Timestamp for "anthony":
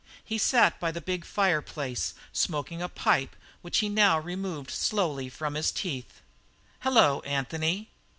7.19-7.91